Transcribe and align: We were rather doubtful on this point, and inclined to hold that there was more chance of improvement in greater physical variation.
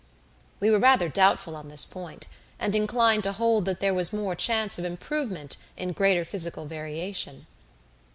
We 0.59 0.71
were 0.71 0.79
rather 0.79 1.09
doubtful 1.09 1.55
on 1.55 1.67
this 1.67 1.85
point, 1.85 2.25
and 2.59 2.75
inclined 2.75 3.21
to 3.21 3.33
hold 3.33 3.65
that 3.65 3.81
there 3.81 3.93
was 3.93 4.11
more 4.11 4.33
chance 4.33 4.79
of 4.79 4.83
improvement 4.85 5.57
in 5.77 5.91
greater 5.91 6.25
physical 6.25 6.65
variation. 6.65 7.45